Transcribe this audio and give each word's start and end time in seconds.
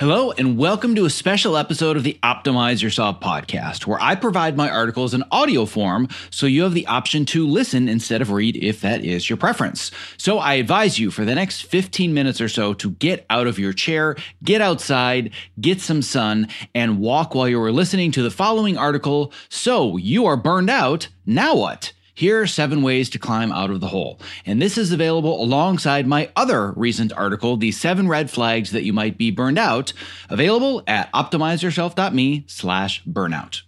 Hello, 0.00 0.32
and 0.32 0.58
welcome 0.58 0.96
to 0.96 1.04
a 1.04 1.10
special 1.10 1.56
episode 1.56 1.96
of 1.96 2.02
the 2.02 2.18
Optimize 2.20 2.82
Yourself 2.82 3.20
podcast, 3.20 3.86
where 3.86 4.02
I 4.02 4.16
provide 4.16 4.56
my 4.56 4.68
articles 4.68 5.14
in 5.14 5.22
audio 5.30 5.66
form 5.66 6.08
so 6.30 6.46
you 6.46 6.64
have 6.64 6.74
the 6.74 6.88
option 6.88 7.24
to 7.26 7.46
listen 7.46 7.88
instead 7.88 8.20
of 8.20 8.32
read 8.32 8.56
if 8.56 8.80
that 8.80 9.04
is 9.04 9.30
your 9.30 9.36
preference. 9.36 9.92
So 10.16 10.38
I 10.38 10.54
advise 10.54 10.98
you 10.98 11.12
for 11.12 11.24
the 11.24 11.36
next 11.36 11.60
15 11.60 12.12
minutes 12.12 12.40
or 12.40 12.48
so 12.48 12.74
to 12.74 12.90
get 12.90 13.24
out 13.30 13.46
of 13.46 13.56
your 13.56 13.72
chair, 13.72 14.16
get 14.42 14.60
outside, 14.60 15.30
get 15.60 15.80
some 15.80 16.02
sun, 16.02 16.48
and 16.74 16.98
walk 16.98 17.36
while 17.36 17.48
you 17.48 17.62
are 17.62 17.70
listening 17.70 18.10
to 18.10 18.22
the 18.24 18.32
following 18.32 18.76
article. 18.76 19.32
So 19.48 19.96
you 19.96 20.26
are 20.26 20.36
burned 20.36 20.70
out. 20.70 21.06
Now 21.24 21.54
what? 21.54 21.92
Here 22.16 22.40
are 22.40 22.46
seven 22.46 22.82
ways 22.82 23.10
to 23.10 23.18
climb 23.18 23.50
out 23.50 23.70
of 23.70 23.80
the 23.80 23.88
hole. 23.88 24.20
And 24.46 24.62
this 24.62 24.78
is 24.78 24.92
available 24.92 25.42
alongside 25.42 26.06
my 26.06 26.30
other 26.36 26.72
recent 26.76 27.12
article, 27.12 27.56
The 27.56 27.72
Seven 27.72 28.06
Red 28.06 28.30
Flags 28.30 28.70
That 28.70 28.84
You 28.84 28.92
Might 28.92 29.18
Be 29.18 29.32
Burned 29.32 29.58
Out, 29.58 29.92
available 30.30 30.84
at 30.86 31.12
optimizeyourself.me 31.12 32.44
slash 32.46 33.02
burnout. 33.04 33.62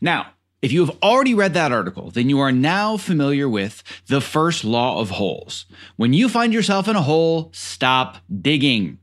Now, 0.00 0.28
if 0.62 0.70
you 0.70 0.84
have 0.86 0.96
already 1.02 1.34
read 1.34 1.54
that 1.54 1.72
article, 1.72 2.10
then 2.10 2.30
you 2.30 2.38
are 2.38 2.52
now 2.52 2.96
familiar 2.96 3.48
with 3.48 3.82
the 4.06 4.20
first 4.20 4.64
law 4.64 5.00
of 5.00 5.10
holes. 5.10 5.66
When 5.96 6.12
you 6.12 6.28
find 6.28 6.52
yourself 6.52 6.86
in 6.86 6.96
a 6.96 7.02
hole, 7.02 7.50
stop 7.52 8.18
digging 8.40 8.98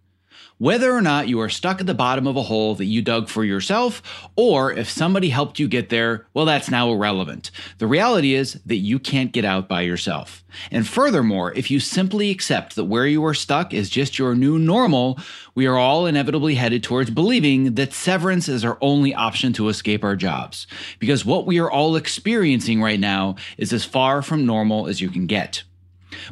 whether 0.58 0.94
or 0.94 1.02
not 1.02 1.28
you 1.28 1.42
are 1.42 1.50
stuck 1.50 1.82
at 1.82 1.88
the 1.88 1.94
bottom 1.94 2.28
of 2.28 2.38
a 2.38 2.44
hole 2.44 2.76
that 2.76 2.86
you 2.86 3.02
dug 3.02 3.28
for 3.28 3.44
yourself, 3.44 4.02
or 4.36 4.72
if 4.72 4.90
somebody 4.90 5.30
helped 5.30 5.60
you 5.60 5.68
get 5.68 5.90
there, 5.90 6.28
well, 6.34 6.46
that's 6.46 6.70
now 6.70 6.92
irrelevant. 6.92 7.52
The 7.78 7.88
reality 7.88 8.34
is 8.34 8.54
that 8.66 8.78
you 8.78 8.98
can't 8.98 9.34
get 9.34 9.44
out 9.44 9.68
by 9.68 9.82
yourself. 9.82 10.44
And 10.72 10.88
furthermore, 10.88 11.52
if 11.54 11.70
you 11.70 11.82
simply 11.82 12.32
accept 12.32 12.76
that 12.76 12.86
where 12.86 13.06
you 13.06 13.26
are 13.26 13.34
stuck 13.34 13.74
is 13.74 13.90
just 13.90 14.18
your 14.18 14.34
new 14.34 14.58
normal, 14.58 15.20
we 15.54 15.66
are 15.66 15.78
all 15.78 16.06
inevitably 16.06 16.56
headed 16.56 16.84
towards 16.84 17.10
believing 17.10 17.76
that 17.76 17.94
severance 17.94 18.48
is 18.48 18.64
our 18.64 18.78
only 18.80 19.14
option 19.14 19.52
to 19.54 19.68
escape 19.68 20.04
our 20.04 20.16
jobs. 20.16 20.68
Because 21.00 21.26
what 21.26 21.46
we 21.46 21.60
are 21.60 21.70
all 21.70 21.98
experiencing 21.98 22.82
right 22.82 23.00
now 23.00 23.36
is 23.58 23.74
as 23.74 23.84
far 23.84 24.22
from 24.22 24.46
normal 24.46 24.88
as 24.88 25.02
you 25.02 25.10
can 25.10 25.26
get. 25.26 25.64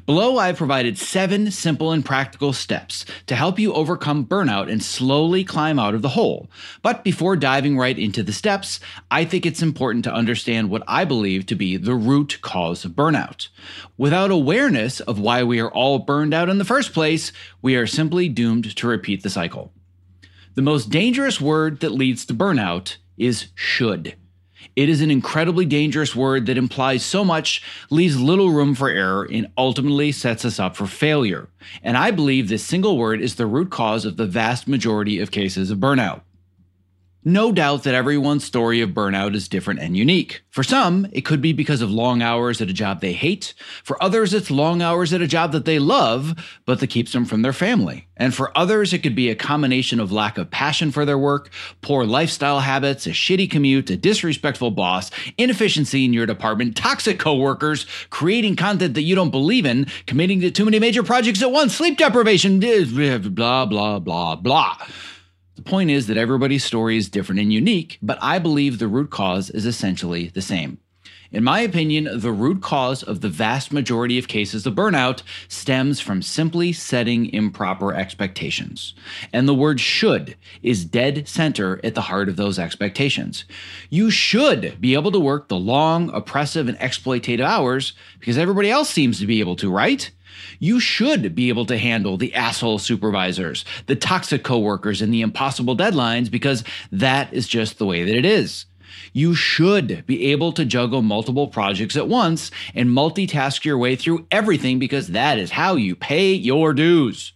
Below, 0.06 0.38
I've 0.38 0.58
provided 0.58 0.98
seven 0.98 1.52
simple 1.52 1.92
and 1.92 2.06
practical 2.06 2.54
steps 2.54 3.06
to 3.28 3.36
help 3.36 3.60
you 3.60 3.74
overcome 3.74 4.26
burnout 4.26 4.72
and 4.72 4.84
slowly 4.84 5.44
climb 5.44 5.80
out 5.80 5.94
of 5.94 6.02
the 6.02 6.10
hole. 6.10 6.50
But 6.82 7.04
before 7.04 7.36
diving 7.36 7.78
right 7.78 7.98
into 7.98 8.24
the 8.24 8.34
steps, 8.34 8.80
I 9.12 9.26
think 9.26 9.46
it's 9.46 9.62
important 9.62 10.04
to 10.06 10.14
understand 10.14 10.70
what 10.70 10.84
I 10.88 11.06
believe 11.06 11.46
to 11.48 11.56
be 11.56 11.78
the 11.78 11.96
root 11.96 12.40
cause 12.42 12.86
of 12.86 12.92
burnout. 12.92 13.48
Without 13.98 14.32
awareness 14.32 15.00
of 15.00 15.20
why 15.20 15.44
we 15.44 15.60
are 15.60 15.72
all 15.72 16.00
burned 16.00 16.34
out 16.34 16.50
in 16.50 16.58
the 16.58 16.66
first 16.66 16.94
place, 16.94 17.32
we 17.62 17.76
are 17.76 17.88
simply 17.88 18.30
doomed 18.30 18.76
to 18.76 18.88
repeat 18.88 19.24
the 19.24 19.30
cycle. 19.30 19.72
The 20.56 20.62
most 20.62 20.90
dangerous 20.90 21.42
word 21.42 21.80
that 21.80 21.92
leads 21.92 22.26
to 22.26 22.34
burnout 22.34 22.98
is 23.18 23.48
should. 23.56 24.16
It 24.76 24.90
is 24.90 25.02
an 25.02 25.12
incredibly 25.12 25.66
dangerous 25.66 26.16
word 26.16 26.48
that 26.48 26.58
implies 26.58 27.06
so 27.06 27.24
much, 27.24 27.62
leaves 27.90 28.20
little 28.20 28.50
room 28.50 28.74
for 28.74 28.90
error, 28.90 29.28
and 29.32 29.50
ultimately 29.58 30.12
sets 30.12 30.46
us 30.46 30.60
up 30.60 30.76
for 30.76 30.88
failure. 30.88 31.48
And 31.84 31.96
I 31.96 32.12
believe 32.12 32.50
this 32.50 32.64
single 32.64 32.98
word 32.98 33.22
is 33.22 33.36
the 33.36 33.46
root 33.46 33.70
cause 33.70 34.04
of 34.06 34.18
the 34.18 34.26
vast 34.26 34.68
majority 34.68 35.20
of 35.20 35.32
cases 35.32 35.70
of 35.70 35.78
burnout. 35.78 36.22
No 37.26 37.54
doubt 37.54 37.84
that 37.84 37.96
everyone's 37.96 38.44
story 38.44 38.82
of 38.82 38.90
burnout 38.90 39.34
is 39.34 39.48
different 39.48 39.80
and 39.80 39.96
unique. 39.96 40.44
For 40.50 40.62
some, 40.62 41.08
it 41.14 41.22
could 41.22 41.42
be 41.42 41.54
because 41.54 41.82
of 41.82 41.90
long 41.90 42.22
hours 42.22 42.62
at 42.62 42.70
a 42.70 42.74
job 42.74 43.00
they 43.00 43.14
hate. 43.14 43.54
For 43.84 44.02
others, 44.04 44.34
it's 44.34 44.52
long 44.52 44.82
hours 44.82 45.14
at 45.14 45.22
a 45.22 45.28
job 45.28 45.54
that 45.54 45.64
they 45.64 45.80
love, 45.80 46.34
but 46.66 46.82
that 46.82 46.88
keeps 46.88 47.14
them 47.14 47.24
from 47.24 47.42
their 47.42 47.54
family. 47.54 48.08
And 48.18 48.36
for 48.36 48.56
others, 48.58 48.92
it 48.92 49.00
could 49.00 49.16
be 49.16 49.30
a 49.30 49.36
combination 49.36 50.02
of 50.02 50.12
lack 50.12 50.38
of 50.38 50.52
passion 50.52 50.92
for 50.92 51.06
their 51.06 51.18
work, 51.18 51.50
poor 51.82 52.06
lifestyle 52.06 52.60
habits, 52.60 53.08
a 53.08 53.12
shitty 53.12 53.50
commute, 53.50 53.90
a 53.90 53.96
disrespectful 53.96 54.72
boss, 54.72 55.10
inefficiency 55.38 56.04
in 56.04 56.12
your 56.12 56.26
department, 56.26 56.76
toxic 56.76 57.20
coworkers, 57.20 57.86
creating 58.10 58.58
content 58.58 58.96
that 58.96 59.04
you 59.04 59.16
don't 59.16 59.32
believe 59.32 59.66
in, 59.66 59.88
committing 60.08 60.42
to 60.42 60.52
too 60.52 60.66
many 60.66 60.78
major 60.78 61.04
projects 61.04 61.42
at 61.42 61.52
once, 61.52 61.74
sleep 61.74 61.98
deprivation, 61.98 62.60
blah, 63.34 63.66
blah, 63.66 64.00
blah, 64.00 64.36
blah. 64.36 64.78
The 65.56 65.62
point 65.62 65.92
is 65.92 66.08
that 66.08 66.18
everybody's 66.18 66.64
story 66.64 66.98
is 66.98 67.10
different 67.10 67.42
and 67.42 67.54
unique, 67.54 68.00
but 68.02 68.18
I 68.22 68.40
believe 68.40 68.80
the 68.80 68.88
root 68.88 69.12
cause 69.12 69.50
is 69.50 69.66
essentially 69.66 70.30
the 70.30 70.42
same. 70.42 70.80
In 71.34 71.44
my 71.44 71.62
opinion, 71.62 72.08
the 72.20 72.32
root 72.32 72.62
cause 72.62 73.02
of 73.02 73.22
the 73.22 73.30
vast 73.30 73.74
majority 73.74 74.20
of 74.20 74.28
cases 74.28 74.68
of 74.68 74.76
burnout 74.76 75.24
stems 75.48 76.00
from 76.00 76.22
simply 76.22 76.72
setting 76.72 77.34
improper 77.34 77.92
expectations. 77.92 78.94
And 79.34 79.48
the 79.48 79.56
word 79.56 79.80
should 79.80 80.36
is 80.62 80.86
dead 80.86 81.28
center 81.28 81.82
at 81.84 81.96
the 81.96 82.02
heart 82.02 82.30
of 82.30 82.36
those 82.36 82.60
expectations. 82.60 83.46
You 83.90 84.12
should 84.12 84.80
be 84.80 84.94
able 84.94 85.12
to 85.12 85.20
work 85.20 85.48
the 85.48 85.58
long, 85.58 86.12
oppressive, 86.14 86.68
and 86.68 86.78
exploitative 86.78 87.44
hours 87.44 87.94
because 88.20 88.38
everybody 88.38 88.70
else 88.70 88.92
seems 88.92 89.20
to 89.20 89.26
be 89.26 89.40
able 89.40 89.56
to, 89.56 89.72
right? 89.72 90.12
You 90.60 90.80
should 90.80 91.36
be 91.36 91.50
able 91.50 91.66
to 91.68 91.78
handle 91.78 92.18
the 92.18 92.34
asshole 92.34 92.80
supervisors, 92.80 93.66
the 93.88 93.96
toxic 93.96 94.44
coworkers, 94.44 95.02
and 95.02 95.14
the 95.14 95.22
impossible 95.22 95.76
deadlines 95.76 96.32
because 96.32 96.64
that 96.92 97.34
is 97.34 97.48
just 97.48 97.78
the 97.78 97.86
way 97.86 98.04
that 98.04 98.16
it 98.16 98.26
is. 98.26 98.66
You 99.12 99.36
should 99.36 100.06
be 100.06 100.32
able 100.32 100.52
to 100.54 100.66
juggle 100.66 101.02
multiple 101.02 101.48
projects 101.48 101.96
at 101.96 102.08
once 102.08 102.52
and 102.74 102.90
multitask 102.90 103.66
your 103.66 103.78
way 103.78 103.96
through 103.96 104.28
everything 104.32 104.80
because 104.80 105.10
that 105.10 105.38
is 105.38 105.52
how 105.52 105.76
you 105.76 105.96
pay 105.96 106.34
your 106.34 106.74
dues. 106.74 107.34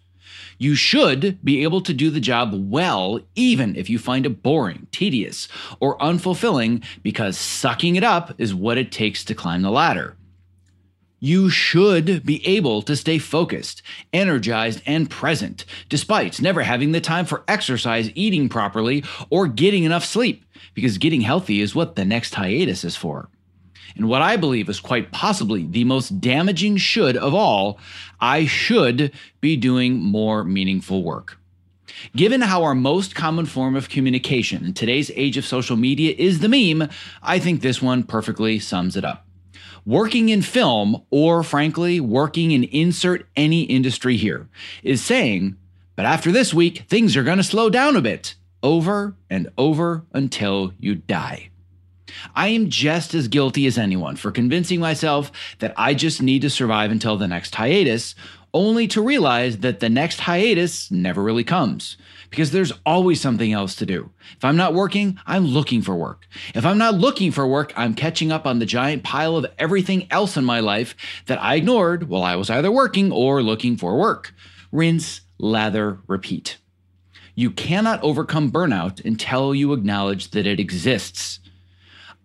You 0.60 0.74
should 0.74 1.44
be 1.44 1.64
able 1.64 1.82
to 1.82 1.94
do 1.94 2.10
the 2.10 2.20
job 2.20 2.52
well, 2.54 3.20
even 3.36 3.76
if 3.76 3.92
you 3.92 4.00
find 4.00 4.26
it 4.26 4.42
boring, 4.42 4.88
tedious, 4.92 5.48
or 5.80 5.98
unfulfilling, 6.00 6.84
because 7.04 7.38
sucking 7.38 7.96
it 7.96 8.04
up 8.04 8.34
is 8.40 8.56
what 8.56 8.80
it 8.80 8.92
takes 8.92 9.24
to 9.26 9.36
climb 9.36 9.62
the 9.62 9.70
ladder. 9.70 10.16
You 11.20 11.50
should 11.50 12.24
be 12.24 12.46
able 12.46 12.84
to 12.84 12.96
stay 12.96 13.18
focused, 13.18 13.82
energized, 14.14 14.84
and 14.86 15.10
present, 15.10 15.66
despite 15.90 16.40
never 16.42 16.62
having 16.62 16.92
the 16.92 17.02
time 17.02 17.26
for 17.26 17.44
exercise, 17.48 18.12
eating 18.14 18.50
properly, 18.50 19.04
or 19.32 19.48
getting 19.48 19.84
enough 19.84 20.06
sleep, 20.06 20.46
because 20.76 21.00
getting 21.00 21.22
healthy 21.22 21.60
is 21.60 21.74
what 21.74 21.96
the 21.96 22.06
next 22.06 22.36
hiatus 22.36 22.84
is 22.84 22.96
for. 22.96 23.30
And 23.96 24.08
what 24.08 24.22
I 24.22 24.38
believe 24.38 24.70
is 24.70 24.80
quite 24.80 25.12
possibly 25.12 25.66
the 25.66 25.86
most 25.86 26.22
damaging 26.22 26.78
should 26.78 27.18
of 27.18 27.34
all, 27.34 27.80
I 28.20 28.46
should 28.46 29.12
be 29.42 29.58
doing 29.58 29.96
more 29.96 30.44
meaningful 30.44 31.02
work. 31.02 31.40
Given 32.16 32.42
how 32.42 32.62
our 32.62 32.76
most 32.76 33.16
common 33.16 33.48
form 33.48 33.76
of 33.76 33.90
communication 33.90 34.64
in 34.64 34.76
today's 34.76 35.10
age 35.16 35.36
of 35.36 35.48
social 35.48 35.78
media 35.78 36.14
is 36.16 36.42
the 36.42 36.50
meme, 36.50 36.90
I 37.24 37.40
think 37.40 37.62
this 37.62 37.82
one 37.82 38.04
perfectly 38.04 38.60
sums 38.60 38.96
it 38.96 39.04
up 39.04 39.27
working 39.88 40.28
in 40.28 40.42
film, 40.42 41.02
or 41.10 41.42
frankly, 41.42 42.00
working 42.00 42.52
in 42.52 42.66
insert 42.66 43.26
any 43.38 43.62
industry 43.62 44.18
here, 44.18 44.48
is 44.84 45.04
saying, 45.04 45.56
but 45.96 46.06
after 46.06 46.32
this 46.32 46.54
week, 46.54 46.80
things 46.90 47.16
are 47.16 47.24
going 47.24 47.38
to 47.38 47.44
slow 47.44 47.70
down 47.70 47.96
a 47.96 48.02
bit, 48.02 48.36
over 48.62 49.16
and 49.30 49.50
over 49.58 50.04
until 50.14 50.74
you 50.78 50.94
die. 50.94 51.50
I 52.36 52.50
am 52.50 52.70
just 52.70 53.14
as 53.14 53.30
guilty 53.30 53.66
as 53.66 53.78
anyone 53.78 54.18
for 54.18 54.30
convincing 54.30 54.82
myself 54.82 55.32
that 55.60 55.74
I 55.78 55.94
just 55.94 56.22
need 56.22 56.42
to 56.42 56.50
survive 56.50 56.92
until 56.92 57.16
the 57.16 57.28
next 57.28 57.56
hiatus, 57.56 58.14
only 58.58 58.88
to 58.88 59.04
realize 59.04 59.60
that 59.60 59.82
the 59.82 59.88
next 59.88 60.22
hiatus 60.22 60.90
never 60.90 61.22
really 61.22 61.44
comes 61.44 61.96
because 62.32 62.50
there's 62.50 62.74
always 62.88 63.22
something 63.22 63.54
else 63.54 63.76
to 63.76 63.86
do. 63.86 64.10
If 64.36 64.44
I'm 64.44 64.58
not 64.58 64.74
working, 64.74 65.20
I'm 65.28 65.46
looking 65.46 65.84
for 65.84 65.96
work. 65.96 66.26
If 66.56 66.66
I'm 66.66 66.80
not 66.80 66.96
looking 66.96 67.32
for 67.32 67.48
work, 67.48 67.72
I'm 67.76 67.94
catching 67.94 68.32
up 68.32 68.48
on 68.48 68.58
the 68.58 68.66
giant 68.66 69.04
pile 69.04 69.38
of 69.38 69.46
everything 69.60 70.08
else 70.10 70.38
in 70.38 70.44
my 70.44 70.60
life 70.60 70.96
that 71.28 71.40
I 71.40 71.54
ignored 71.54 72.10
while 72.10 72.24
I 72.24 72.36
was 72.36 72.50
either 72.50 72.72
working 72.72 73.12
or 73.12 73.44
looking 73.44 73.78
for 73.78 73.96
work. 73.96 74.34
Rinse, 74.72 75.22
lather, 75.38 76.00
repeat. 76.08 76.58
You 77.36 77.52
cannot 77.52 78.02
overcome 78.02 78.52
burnout 78.52 79.06
until 79.06 79.54
you 79.54 79.72
acknowledge 79.72 80.32
that 80.32 80.48
it 80.48 80.60
exists. 80.60 81.40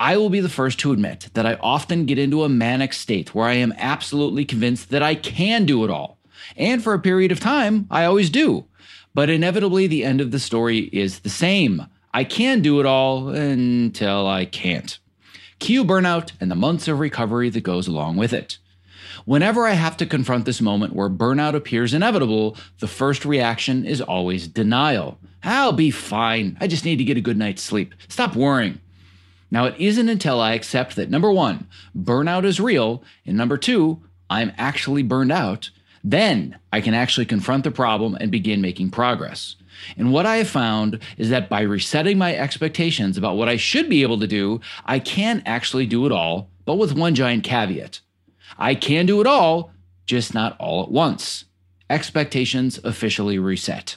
I 0.00 0.16
will 0.16 0.30
be 0.30 0.40
the 0.40 0.48
first 0.48 0.80
to 0.80 0.92
admit 0.92 1.28
that 1.34 1.44
I 1.44 1.56
often 1.56 2.06
get 2.06 2.18
into 2.18 2.42
a 2.42 2.48
manic 2.48 2.94
state 2.94 3.34
where 3.34 3.46
I 3.46 3.54
am 3.54 3.74
absolutely 3.76 4.46
convinced 4.46 4.88
that 4.88 5.02
I 5.02 5.14
can 5.14 5.66
do 5.66 5.84
it 5.84 5.90
all. 5.90 6.18
And 6.56 6.82
for 6.82 6.94
a 6.94 6.98
period 6.98 7.32
of 7.32 7.40
time, 7.40 7.86
I 7.90 8.04
always 8.04 8.30
do. 8.30 8.66
But 9.14 9.30
inevitably, 9.30 9.86
the 9.86 10.04
end 10.04 10.20
of 10.20 10.30
the 10.30 10.38
story 10.38 10.90
is 10.92 11.20
the 11.20 11.28
same. 11.28 11.86
I 12.14 12.24
can 12.24 12.60
do 12.62 12.80
it 12.80 12.86
all 12.86 13.28
until 13.28 14.26
I 14.26 14.44
can't. 14.44 14.98
Cue 15.58 15.84
burnout 15.84 16.32
and 16.40 16.50
the 16.50 16.56
months 16.56 16.88
of 16.88 16.98
recovery 16.98 17.48
that 17.50 17.62
goes 17.62 17.86
along 17.86 18.16
with 18.16 18.32
it. 18.32 18.58
Whenever 19.24 19.66
I 19.66 19.72
have 19.72 19.96
to 19.98 20.06
confront 20.06 20.44
this 20.44 20.60
moment 20.60 20.94
where 20.94 21.08
burnout 21.08 21.54
appears 21.54 21.94
inevitable, 21.94 22.56
the 22.80 22.88
first 22.88 23.24
reaction 23.24 23.84
is 23.84 24.00
always 24.00 24.48
denial. 24.48 25.18
I'll 25.44 25.72
be 25.72 25.90
fine. 25.90 26.56
I 26.60 26.66
just 26.66 26.84
need 26.84 26.96
to 26.96 27.04
get 27.04 27.16
a 27.16 27.22
good 27.22 27.36
night's 27.36 27.62
sleep. 27.62 27.94
Stop 28.08 28.34
worrying. 28.34 28.80
Now, 29.50 29.66
it 29.66 29.74
isn't 29.78 30.08
until 30.08 30.40
I 30.40 30.54
accept 30.54 30.96
that 30.96 31.10
number 31.10 31.30
one, 31.30 31.68
burnout 31.96 32.44
is 32.44 32.58
real, 32.58 33.02
and 33.26 33.36
number 33.36 33.58
two, 33.58 34.02
I'm 34.30 34.52
actually 34.56 35.02
burned 35.02 35.30
out, 35.30 35.70
then 36.04 36.58
I 36.72 36.80
can 36.80 36.94
actually 36.94 37.26
confront 37.26 37.64
the 37.64 37.70
problem 37.70 38.16
and 38.20 38.30
begin 38.30 38.60
making 38.60 38.90
progress. 38.90 39.56
And 39.96 40.12
what 40.12 40.26
I 40.26 40.36
have 40.36 40.48
found 40.48 41.00
is 41.16 41.30
that 41.30 41.48
by 41.48 41.62
resetting 41.62 42.18
my 42.18 42.34
expectations 42.34 43.16
about 43.16 43.36
what 43.36 43.48
I 43.48 43.56
should 43.56 43.88
be 43.88 44.02
able 44.02 44.18
to 44.20 44.26
do, 44.26 44.60
I 44.84 44.98
can 44.98 45.42
actually 45.46 45.86
do 45.86 46.06
it 46.06 46.12
all, 46.12 46.48
but 46.64 46.76
with 46.76 46.96
one 46.96 47.14
giant 47.14 47.44
caveat. 47.44 48.00
I 48.58 48.74
can 48.74 49.06
do 49.06 49.20
it 49.20 49.26
all, 49.26 49.72
just 50.06 50.34
not 50.34 50.56
all 50.58 50.82
at 50.82 50.90
once. 50.90 51.44
Expectations 51.88 52.78
officially 52.84 53.38
reset. 53.38 53.96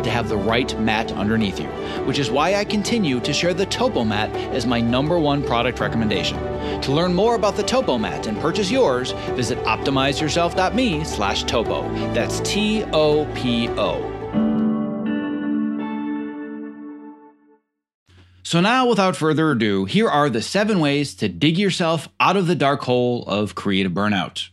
to 0.03 0.09
have 0.09 0.29
the 0.29 0.37
right 0.37 0.79
mat 0.79 1.11
underneath 1.13 1.59
you, 1.59 1.67
which 2.05 2.19
is 2.19 2.31
why 2.31 2.55
I 2.55 2.65
continue 2.65 3.19
to 3.19 3.33
share 3.33 3.53
the 3.53 3.65
Topo 3.65 4.03
Mat 4.03 4.29
as 4.53 4.65
my 4.65 4.79
number 4.79 5.19
one 5.19 5.43
product 5.43 5.79
recommendation. 5.79 6.37
To 6.81 6.91
learn 6.91 7.13
more 7.13 7.35
about 7.35 7.55
the 7.55 7.63
Topo 7.63 7.97
Mat 7.97 8.27
and 8.27 8.39
purchase 8.39 8.71
yours, 8.71 9.11
visit 9.35 9.57
optimizeyourself.me 9.59 11.03
slash 11.03 11.43
topo. 11.43 11.83
That's 12.13 12.39
T-O-P-O. 12.41 14.11
So 18.43 18.59
now, 18.59 18.85
without 18.85 19.15
further 19.15 19.51
ado, 19.51 19.85
here 19.85 20.09
are 20.09 20.29
the 20.29 20.41
seven 20.41 20.81
ways 20.81 21.15
to 21.15 21.29
dig 21.29 21.57
yourself 21.57 22.09
out 22.19 22.35
of 22.35 22.47
the 22.47 22.55
dark 22.55 22.81
hole 22.81 23.23
of 23.25 23.55
creative 23.55 23.93
burnout. 23.93 24.49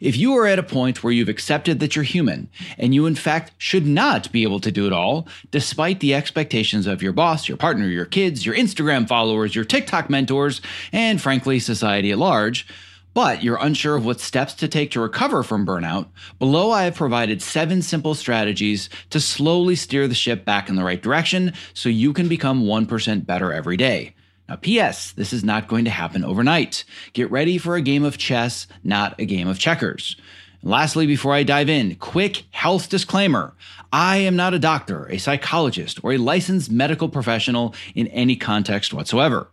If 0.00 0.16
you 0.16 0.36
are 0.36 0.46
at 0.46 0.58
a 0.58 0.62
point 0.62 1.02
where 1.02 1.12
you've 1.12 1.28
accepted 1.28 1.80
that 1.80 1.94
you're 1.94 2.04
human 2.04 2.48
and 2.78 2.94
you, 2.94 3.06
in 3.06 3.14
fact, 3.14 3.52
should 3.58 3.86
not 3.86 4.30
be 4.32 4.42
able 4.42 4.60
to 4.60 4.72
do 4.72 4.86
it 4.86 4.92
all, 4.92 5.28
despite 5.50 6.00
the 6.00 6.14
expectations 6.14 6.86
of 6.86 7.02
your 7.02 7.12
boss, 7.12 7.48
your 7.48 7.56
partner, 7.56 7.86
your 7.88 8.04
kids, 8.04 8.44
your 8.44 8.54
Instagram 8.54 9.06
followers, 9.06 9.54
your 9.54 9.64
TikTok 9.64 10.10
mentors, 10.10 10.60
and 10.92 11.20
frankly, 11.20 11.58
society 11.58 12.10
at 12.10 12.18
large, 12.18 12.66
but 13.14 13.44
you're 13.44 13.58
unsure 13.60 13.94
of 13.94 14.04
what 14.04 14.20
steps 14.20 14.54
to 14.54 14.68
take 14.68 14.90
to 14.90 15.00
recover 15.00 15.44
from 15.44 15.64
burnout, 15.64 16.08
below 16.40 16.72
I 16.72 16.84
have 16.84 16.96
provided 16.96 17.40
seven 17.40 17.80
simple 17.80 18.14
strategies 18.14 18.90
to 19.10 19.20
slowly 19.20 19.76
steer 19.76 20.08
the 20.08 20.14
ship 20.14 20.44
back 20.44 20.68
in 20.68 20.74
the 20.74 20.84
right 20.84 21.00
direction 21.00 21.52
so 21.72 21.88
you 21.88 22.12
can 22.12 22.28
become 22.28 22.64
1% 22.64 23.24
better 23.24 23.52
every 23.52 23.76
day. 23.76 24.14
Now, 24.48 24.56
P.S., 24.56 25.12
this 25.12 25.32
is 25.32 25.42
not 25.42 25.68
going 25.68 25.86
to 25.86 25.90
happen 25.90 26.24
overnight. 26.24 26.84
Get 27.14 27.30
ready 27.30 27.56
for 27.56 27.76
a 27.76 27.82
game 27.82 28.04
of 28.04 28.18
chess, 28.18 28.66
not 28.82 29.18
a 29.18 29.24
game 29.24 29.48
of 29.48 29.58
checkers. 29.58 30.16
Lastly, 30.62 31.06
before 31.06 31.32
I 31.32 31.42
dive 31.42 31.68
in, 31.68 31.96
quick 31.96 32.44
health 32.50 32.88
disclaimer. 32.88 33.54
I 33.92 34.18
am 34.18 34.36
not 34.36 34.54
a 34.54 34.58
doctor, 34.58 35.06
a 35.10 35.18
psychologist, 35.18 36.02
or 36.02 36.12
a 36.12 36.18
licensed 36.18 36.70
medical 36.70 37.08
professional 37.08 37.74
in 37.94 38.06
any 38.08 38.36
context 38.36 38.92
whatsoever. 38.92 39.48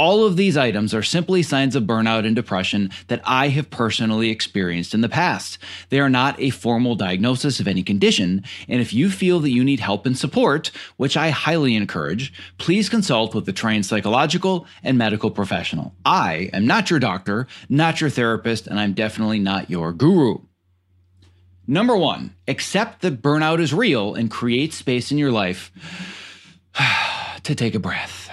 All 0.00 0.24
of 0.24 0.38
these 0.38 0.56
items 0.56 0.94
are 0.94 1.02
simply 1.02 1.42
signs 1.42 1.76
of 1.76 1.82
burnout 1.82 2.24
and 2.24 2.34
depression 2.34 2.88
that 3.08 3.20
I 3.22 3.48
have 3.48 3.68
personally 3.68 4.30
experienced 4.30 4.94
in 4.94 5.02
the 5.02 5.10
past. 5.10 5.58
They 5.90 6.00
are 6.00 6.08
not 6.08 6.40
a 6.40 6.48
formal 6.48 6.94
diagnosis 6.94 7.60
of 7.60 7.68
any 7.68 7.82
condition, 7.82 8.42
and 8.66 8.80
if 8.80 8.94
you 8.94 9.10
feel 9.10 9.40
that 9.40 9.50
you 9.50 9.62
need 9.62 9.80
help 9.80 10.06
and 10.06 10.16
support, 10.16 10.70
which 10.96 11.18
I 11.18 11.28
highly 11.28 11.74
encourage, 11.74 12.32
please 12.56 12.88
consult 12.88 13.34
with 13.34 13.46
a 13.50 13.52
trained 13.52 13.84
psychological 13.84 14.66
and 14.82 14.96
medical 14.96 15.30
professional. 15.30 15.92
I 16.06 16.48
am 16.54 16.66
not 16.66 16.88
your 16.88 16.98
doctor, 16.98 17.46
not 17.68 18.00
your 18.00 18.08
therapist, 18.08 18.66
and 18.66 18.80
I'm 18.80 18.94
definitely 18.94 19.38
not 19.38 19.68
your 19.68 19.92
guru. 19.92 20.38
Number 21.66 21.94
one, 21.94 22.34
accept 22.48 23.02
that 23.02 23.20
burnout 23.20 23.60
is 23.60 23.74
real 23.74 24.14
and 24.14 24.30
create 24.30 24.72
space 24.72 25.12
in 25.12 25.18
your 25.18 25.30
life 25.30 25.70
to 27.42 27.54
take 27.54 27.74
a 27.74 27.78
breath. 27.78 28.29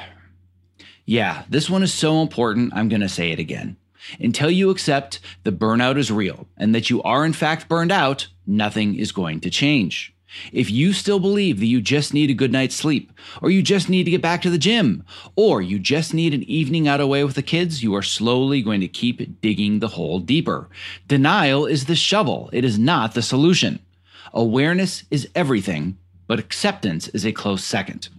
Yeah, 1.09 1.45
this 1.47 1.69
one 1.69 1.83
is 1.83 1.93
so 1.93 2.21
important, 2.21 2.73
I'm 2.75 2.89
going 2.89 2.99
to 2.99 3.07
say 3.07 3.31
it 3.31 3.39
again. 3.39 3.77
Until 4.19 4.51
you 4.51 4.69
accept 4.69 5.21
the 5.45 5.53
burnout 5.53 5.97
is 5.97 6.11
real 6.11 6.47
and 6.57 6.75
that 6.75 6.89
you 6.89 7.01
are 7.03 7.25
in 7.25 7.31
fact 7.31 7.69
burned 7.69 7.93
out, 7.93 8.27
nothing 8.45 8.95
is 8.95 9.13
going 9.13 9.39
to 9.39 9.49
change. 9.49 10.13
If 10.51 10.69
you 10.69 10.91
still 10.91 11.21
believe 11.21 11.61
that 11.61 11.65
you 11.65 11.79
just 11.79 12.13
need 12.13 12.29
a 12.29 12.33
good 12.33 12.51
night's 12.51 12.75
sleep, 12.75 13.13
or 13.41 13.49
you 13.49 13.63
just 13.63 13.87
need 13.87 14.03
to 14.03 14.11
get 14.11 14.21
back 14.21 14.41
to 14.41 14.49
the 14.49 14.57
gym, 14.57 15.05
or 15.37 15.61
you 15.61 15.79
just 15.79 16.13
need 16.13 16.33
an 16.33 16.43
evening 16.43 16.89
out 16.89 16.99
away 16.99 17.23
with 17.23 17.35
the 17.35 17.41
kids, 17.41 17.81
you 17.81 17.95
are 17.95 18.03
slowly 18.03 18.61
going 18.61 18.81
to 18.81 18.89
keep 18.89 19.39
digging 19.39 19.79
the 19.79 19.87
hole 19.87 20.19
deeper. 20.19 20.67
Denial 21.07 21.65
is 21.65 21.85
the 21.85 21.95
shovel, 21.95 22.49
it 22.51 22.65
is 22.65 22.77
not 22.77 23.13
the 23.13 23.21
solution. 23.21 23.79
Awareness 24.33 25.03
is 25.09 25.29
everything, 25.33 25.97
but 26.27 26.37
acceptance 26.37 27.07
is 27.07 27.25
a 27.25 27.31
close 27.31 27.63
second. 27.63 28.09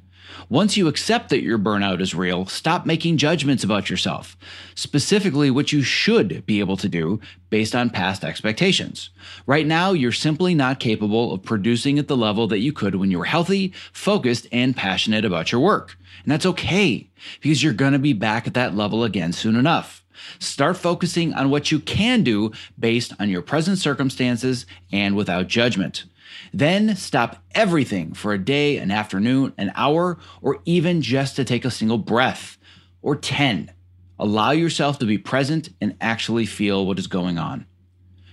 Once 0.49 0.77
you 0.77 0.89
accept 0.89 1.31
that 1.31 1.43
your 1.43 1.59
burnout 1.59 2.01
is 2.01 2.15
real, 2.15 2.47
stop 2.47 2.87
making 2.87 3.17
judgments 3.17 3.65
about 3.65 3.91
yourself, 3.91 4.37
specifically 4.75 5.51
what 5.51 5.73
you 5.73 5.83
should 5.83 6.45
be 6.47 6.61
able 6.61 6.77
to 6.77 6.89
do 6.89 7.21
based 7.51 7.75
on 7.75 7.91
past 7.91 8.25
expectations. 8.25 9.11
Right 9.47 9.67
now, 9.67 9.93
you're 9.93 10.13
simply 10.13 10.55
not 10.55 10.81
capable 10.81 11.33
of 11.33 11.43
producing 11.43 11.99
at 11.99 12.09
the 12.09 12.17
level 12.17 12.47
that 12.49 12.61
you 12.61 12.73
could 12.73 12.95
when 12.95 13.11
you 13.11 13.19
were 13.19 13.25
healthy, 13.25 13.73
focused, 13.93 14.47
and 14.53 14.77
passionate 14.77 15.25
about 15.25 15.53
your 15.53 15.61
work. 15.61 15.97
And 16.23 16.33
that's 16.33 16.47
okay, 16.47 17.09
because 17.41 17.63
you're 17.63 17.73
going 17.73 17.93
to 17.93 17.99
be 17.99 18.13
back 18.13 18.47
at 18.47 18.55
that 18.55 18.75
level 18.75 19.05
again 19.05 19.33
soon 19.33 19.57
enough. 19.57 20.05
Start 20.39 20.77
focusing 20.77 21.33
on 21.35 21.51
what 21.51 21.71
you 21.71 21.79
can 21.79 22.23
do 22.23 22.53
based 22.79 23.13
on 23.21 23.29
your 23.29 23.43
present 23.43 23.79
circumstances 23.79 24.67
and 24.91 25.17
without 25.17 25.47
judgment. 25.47 26.05
Then 26.53 26.97
stop 26.97 27.43
everything 27.55 28.15
for 28.15 28.33
a 28.33 28.39
day, 28.39 28.79
an 28.79 28.91
afternoon, 28.91 29.53
an 29.59 29.73
hour, 29.75 30.19
or 30.43 30.61
even 30.65 31.03
just 31.03 31.37
to 31.37 31.45
take 31.45 31.65
a 31.65 31.71
single 31.71 31.99
breath. 31.99 32.59
Or 33.03 33.17
10. 33.17 33.73
Allow 34.19 34.51
yourself 34.51 34.99
to 34.99 35.07
be 35.07 35.19
present 35.19 35.71
and 35.81 35.97
actually 36.01 36.47
feel 36.47 36.85
what 36.85 36.99
is 36.99 37.07
going 37.07 37.39
on. 37.39 37.67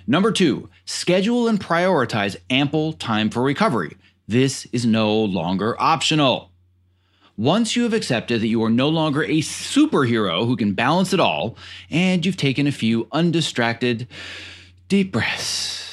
Number 0.08 0.32
two, 0.32 0.70
schedule 0.86 1.48
and 1.48 1.60
prioritize 1.60 2.38
ample 2.50 2.94
time 2.94 3.30
for 3.30 3.42
recovery. 3.42 3.98
This 4.28 4.66
is 4.72 4.86
no 4.86 5.16
longer 5.16 5.80
optional. 5.80 6.52
Once 7.38 7.76
you 7.76 7.84
have 7.84 7.94
accepted 7.94 8.42
that 8.42 8.48
you 8.48 8.64
are 8.64 8.70
no 8.70 8.88
longer 8.88 9.24
a 9.24 9.42
superhero 9.42 10.46
who 10.46 10.56
can 10.56 10.74
balance 10.74 11.12
it 11.12 11.20
all, 11.20 11.58
and 11.90 12.26
you've 12.26 12.38
taken 12.38 12.66
a 12.66 12.72
few 12.72 13.08
undistracted 13.12 14.08
deep 14.88 15.12
breaths, 15.12 15.85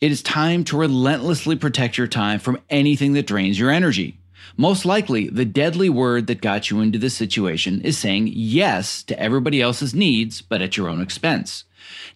it 0.00 0.12
is 0.12 0.22
time 0.22 0.64
to 0.64 0.76
relentlessly 0.76 1.56
protect 1.56 1.98
your 1.98 2.06
time 2.06 2.38
from 2.38 2.60
anything 2.70 3.14
that 3.14 3.26
drains 3.26 3.58
your 3.58 3.70
energy. 3.70 4.18
Most 4.56 4.84
likely, 4.84 5.28
the 5.28 5.44
deadly 5.44 5.88
word 5.88 6.26
that 6.26 6.40
got 6.40 6.70
you 6.70 6.80
into 6.80 6.98
this 6.98 7.14
situation 7.14 7.80
is 7.82 7.98
saying 7.98 8.30
yes 8.32 9.02
to 9.04 9.18
everybody 9.18 9.60
else's 9.60 9.94
needs, 9.94 10.40
but 10.40 10.62
at 10.62 10.76
your 10.76 10.88
own 10.88 11.00
expense. 11.00 11.64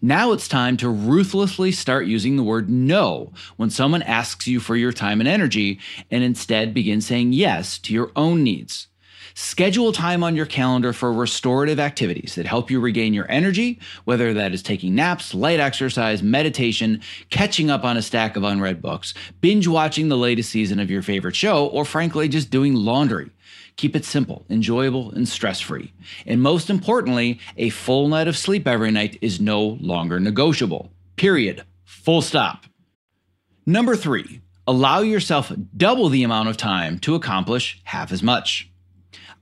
Now 0.01 0.33
it's 0.33 0.49
time 0.49 0.77
to 0.79 0.89
ruthlessly 0.89 1.73
start 1.73 2.07
using 2.07 2.37
the 2.37 2.43
word 2.43 2.69
no 2.69 3.33
when 3.57 3.71
someone 3.71 4.03
asks 4.03 4.47
you 4.47 4.61
for 4.61 4.77
your 4.77 4.93
time 4.93 5.21
and 5.21 5.29
energy, 5.29 5.81
and 6.11 6.23
instead 6.25 6.75
begin 6.75 7.01
saying 7.01 7.33
yes 7.33 7.79
to 7.81 7.93
your 7.93 8.13
own 8.17 8.43
needs. 8.43 8.89
Schedule 9.35 9.93
time 9.93 10.23
on 10.23 10.37
your 10.37 10.47
calendar 10.47 10.93
for 10.93 11.13
restorative 11.13 11.81
activities 11.81 12.35
that 12.35 12.47
help 12.47 12.71
you 12.71 12.81
regain 12.81 13.15
your 13.15 13.31
energy, 13.31 13.81
whether 14.05 14.35
that 14.35 14.53
is 14.53 14.63
taking 14.63 14.95
naps, 14.95 15.35
light 15.35 15.61
exercise, 15.61 16.23
meditation, 16.23 17.01
catching 17.31 17.71
up 17.71 17.85
on 17.85 17.97
a 17.97 18.03
stack 18.03 18.37
of 18.37 18.45
unread 18.45 18.83
books, 18.83 19.15
binge 19.41 19.67
watching 19.67 20.09
the 20.09 20.17
latest 20.17 20.51
season 20.51 20.79
of 20.79 20.91
your 20.91 21.03
favorite 21.03 21.37
show, 21.37 21.67
or 21.67 21.85
frankly, 21.85 22.29
just 22.29 22.51
doing 22.51 22.75
laundry. 22.75 23.31
Keep 23.77 23.97
it 23.97 24.05
simple, 24.05 24.45
enjoyable, 24.51 25.11
and 25.13 25.27
stress 25.27 25.61
free. 25.61 25.93
And 26.27 26.43
most 26.43 26.69
importantly, 26.69 27.41
a 27.57 27.71
full 27.71 28.09
night 28.09 28.29
of 28.29 28.37
sleep 28.37 28.67
every 28.67 28.91
night 28.91 29.19
is 29.23 29.41
no 29.41 29.79
longer 29.81 30.21
negotiable. 30.21 30.93
Period. 31.17 31.65
Full 31.85 32.23
stop. 32.23 32.65
Number 33.65 33.97
three, 33.97 34.41
allow 34.67 35.01
yourself 35.01 35.53
double 35.77 36.09
the 36.09 36.23
amount 36.23 36.49
of 36.49 36.57
time 36.57 36.99
to 37.01 37.15
accomplish 37.15 37.81
half 37.85 38.13
as 38.13 38.23
much. 38.23 38.72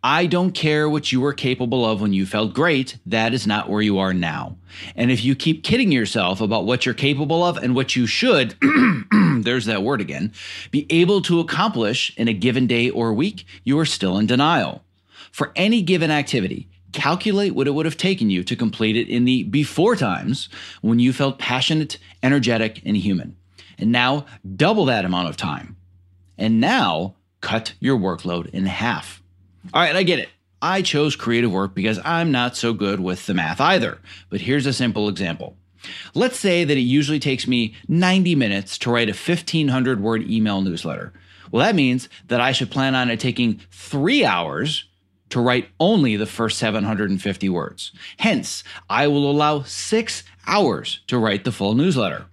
I 0.02 0.26
don't 0.26 0.52
care 0.52 0.88
what 0.88 1.12
you 1.12 1.21
were 1.21 1.35
capable 1.35 1.85
of 1.85 2.00
when 2.00 2.14
you 2.14 2.25
felt 2.25 2.54
great. 2.54 2.97
That 3.04 3.35
is 3.35 3.47
not 3.47 3.69
where 3.69 3.83
you 3.83 3.99
are 3.99 4.14
now. 4.14 4.57
And 4.97 5.11
if 5.11 5.23
you 5.23 5.35
keep 5.35 5.62
kidding 5.62 5.92
yourself 5.92 6.40
about 6.40 6.64
what 6.64 6.87
you're 6.87 6.95
capable 6.95 7.45
of 7.45 7.59
and 7.59 7.75
what 7.75 7.95
you 7.97 8.07
should, 8.07 8.54
there's 9.42 9.66
that 9.66 9.83
word 9.83 10.00
again, 10.00 10.33
be 10.71 10.87
able 10.88 11.21
to 11.23 11.40
accomplish 11.40 12.16
in 12.16 12.28
a 12.28 12.33
given 12.33 12.66
day 12.66 12.88
or 12.88 13.12
week, 13.12 13.45
you 13.62 13.78
are 13.78 13.85
still 13.85 14.16
in 14.16 14.26
denial. 14.26 14.83
For 15.33 15.52
any 15.54 15.83
given 15.83 16.11
activity, 16.11 16.71
calculate 16.92 17.54
what 17.54 17.66
it 17.66 17.73
would 17.73 17.87
have 17.87 17.99
taken 17.99 18.30
you 18.30 18.42
to 18.45 18.57
complete 18.57 18.97
it 18.97 19.09
in 19.09 19.26
the 19.26 19.42
before 19.45 19.97
times 19.97 20.49
when 20.80 20.99
you 20.99 21.12
felt 21.12 21.38
passionate, 21.38 21.99
energetic, 22.23 22.80
and 22.87 22.97
human. 22.97 23.37
And 23.78 23.92
now 23.92 24.25
double 24.57 24.87
that 24.87 25.04
amount 25.04 25.28
of 25.28 25.37
time. 25.37 25.76
And 26.38 26.59
now 26.59 27.16
cut 27.42 27.75
your 27.80 27.99
workload 27.99 28.49
in 28.50 28.64
half. 28.64 29.20
All 29.73 29.83
right, 29.83 29.95
I 29.95 30.02
get 30.02 30.19
it. 30.19 30.29
I 30.62 30.83
chose 30.83 31.17
creative 31.17 31.52
work 31.52 31.75
because 31.75 31.99
I'm 32.05 32.31
not 32.31 32.57
so 32.57 32.73
good 32.73 33.00
with 33.00 33.26
the 33.26 33.35
math 33.35 33.61
either. 33.61 33.99
But 34.29 34.43
here's 34.43 34.67
a 34.67 34.73
simple 34.73 35.09
example. 35.09 35.57
Let's 36.14 36.38
say 36.38 36.64
that 36.64 36.76
it 36.76 36.81
usually 36.81 37.21
takes 37.21 37.47
me 37.47 37.75
90 37.88 38.35
minutes 38.35 38.76
to 38.79 38.90
write 38.90 39.09
a 39.09 39.12
1500 39.12 40.00
word 40.00 40.31
email 40.31 40.61
newsletter. 40.61 41.12
Well, 41.50 41.64
that 41.64 41.75
means 41.75 42.09
that 42.29 42.40
I 42.40 42.52
should 42.52 42.71
plan 42.71 42.95
on 42.95 43.11
it 43.11 43.21
taking 43.21 43.61
three 43.71 44.25
hours 44.25 44.85
to 45.31 45.40
write 45.40 45.69
only 45.79 46.17
the 46.17 46.26
first 46.26 46.59
750 46.59 47.49
words. 47.49 47.93
Hence, 48.19 48.62
I 48.88 49.07
will 49.07 49.31
allow 49.31 49.62
six 49.62 50.23
hours 50.47 51.00
to 51.07 51.19
write 51.19 51.45
the 51.45 51.52
full 51.52 51.75
newsletter. 51.75 52.26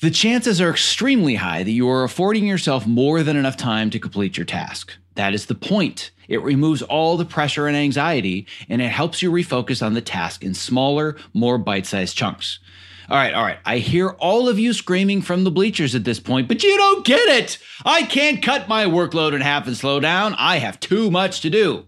The 0.00 0.10
chances 0.10 0.60
are 0.60 0.70
extremely 0.70 1.36
high 1.36 1.64
that 1.64 1.72
you 1.72 1.88
are 1.88 2.04
affording 2.04 2.46
yourself 2.46 2.86
more 2.86 3.22
than 3.22 3.36
enough 3.36 3.56
time 3.56 3.90
to 3.90 3.98
complete 3.98 4.36
your 4.36 4.46
task. 4.46 4.94
That 5.16 5.34
is 5.34 5.46
the 5.46 5.56
point. 5.56 6.12
It 6.28 6.42
removes 6.42 6.82
all 6.82 7.16
the 7.16 7.24
pressure 7.24 7.66
and 7.66 7.76
anxiety, 7.76 8.46
and 8.68 8.80
it 8.80 8.90
helps 8.90 9.22
you 9.22 9.32
refocus 9.32 9.84
on 9.84 9.94
the 9.94 10.00
task 10.00 10.44
in 10.44 10.54
smaller, 10.54 11.16
more 11.32 11.58
bite 11.58 11.86
sized 11.86 12.16
chunks. 12.16 12.60
All 13.10 13.16
right, 13.16 13.32
all 13.32 13.42
right. 13.42 13.58
I 13.64 13.78
hear 13.78 14.10
all 14.10 14.50
of 14.50 14.58
you 14.58 14.74
screaming 14.74 15.22
from 15.22 15.44
the 15.44 15.50
bleachers 15.50 15.94
at 15.94 16.04
this 16.04 16.20
point, 16.20 16.46
but 16.46 16.62
you 16.62 16.76
don't 16.76 17.06
get 17.06 17.26
it. 17.28 17.58
I 17.82 18.02
can't 18.02 18.42
cut 18.42 18.68
my 18.68 18.84
workload 18.84 19.34
in 19.34 19.40
half 19.40 19.66
and 19.66 19.74
slow 19.76 19.98
down. 19.98 20.34
I 20.38 20.58
have 20.58 20.78
too 20.78 21.10
much 21.10 21.40
to 21.40 21.50
do. 21.50 21.86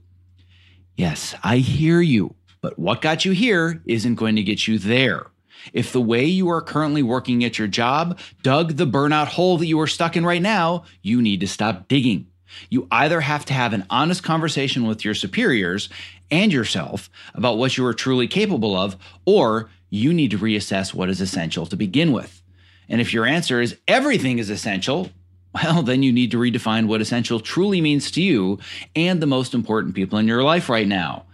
Yes, 0.96 1.34
I 1.42 1.58
hear 1.58 2.00
you, 2.00 2.34
but 2.62 2.78
what 2.78 3.02
got 3.02 3.26
you 3.26 3.32
here 3.32 3.82
isn't 3.84 4.14
going 4.14 4.36
to 4.36 4.42
get 4.42 4.66
you 4.66 4.78
there. 4.78 5.26
If 5.74 5.92
the 5.92 6.00
way 6.00 6.24
you 6.24 6.48
are 6.48 6.62
currently 6.62 7.02
working 7.02 7.44
at 7.44 7.58
your 7.58 7.68
job 7.68 8.18
dug 8.42 8.76
the 8.76 8.86
burnout 8.86 9.28
hole 9.28 9.58
that 9.58 9.66
you 9.66 9.78
are 9.80 9.86
stuck 9.86 10.16
in 10.16 10.24
right 10.24 10.40
now, 10.40 10.84
you 11.02 11.20
need 11.20 11.40
to 11.40 11.48
stop 11.48 11.86
digging. 11.86 12.28
You 12.68 12.86
either 12.90 13.20
have 13.20 13.44
to 13.46 13.52
have 13.52 13.72
an 13.72 13.86
honest 13.90 14.22
conversation 14.22 14.86
with 14.86 15.04
your 15.04 15.14
superiors 15.14 15.88
and 16.30 16.52
yourself 16.52 17.10
about 17.34 17.58
what 17.58 17.76
you 17.76 17.84
are 17.86 17.94
truly 17.94 18.28
capable 18.28 18.76
of, 18.76 18.96
or 19.24 19.70
you 19.88 20.12
need 20.12 20.30
to 20.30 20.38
reassess 20.38 20.94
what 20.94 21.08
is 21.08 21.20
essential 21.20 21.66
to 21.66 21.76
begin 21.76 22.12
with. 22.12 22.42
And 22.88 23.00
if 23.00 23.12
your 23.12 23.26
answer 23.26 23.60
is 23.60 23.76
everything 23.88 24.38
is 24.38 24.50
essential, 24.50 25.10
well, 25.54 25.82
then 25.82 26.02
you 26.02 26.12
need 26.12 26.30
to 26.30 26.38
redefine 26.38 26.86
what 26.86 27.00
essential 27.00 27.40
truly 27.40 27.80
means 27.80 28.10
to 28.12 28.22
you 28.22 28.58
and 28.94 29.20
the 29.20 29.26
most 29.26 29.54
important 29.54 29.94
people 29.94 30.18
in 30.18 30.28
your 30.28 30.42
life 30.42 30.68
right 30.68 30.86
now. 30.86 31.24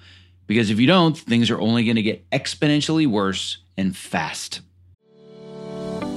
Because 0.47 0.71
if 0.71 0.79
you 0.79 0.87
don't, 0.87 1.17
things 1.17 1.51
are 1.51 1.61
only 1.61 1.85
going 1.85 1.97
to 1.97 2.03
get 2.03 2.29
exponentially 2.31 3.07
worse 3.07 3.59
and 3.77 3.97
fast. 3.97 4.61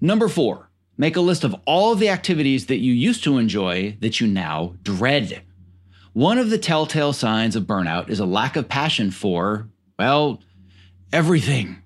Number 0.00 0.28
four, 0.28 0.68
make 0.96 1.16
a 1.16 1.20
list 1.20 1.44
of 1.44 1.54
all 1.64 1.92
of 1.92 2.00
the 2.00 2.08
activities 2.08 2.66
that 2.66 2.78
you 2.78 2.92
used 2.92 3.22
to 3.24 3.38
enjoy 3.38 3.96
that 4.00 4.20
you 4.20 4.26
now 4.26 4.74
dread. 4.82 5.42
One 6.12 6.38
of 6.38 6.50
the 6.50 6.58
telltale 6.58 7.12
signs 7.12 7.56
of 7.56 7.64
burnout 7.64 8.10
is 8.10 8.18
a 8.18 8.26
lack 8.26 8.56
of 8.56 8.68
passion 8.68 9.10
for, 9.10 9.68
well, 9.98 10.42
everything. 11.12 11.82